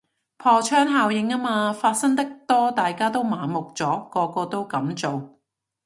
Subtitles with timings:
[0.37, 5.39] 破窗效應吖嘛，發生得多大家都麻木咗，個個都噉做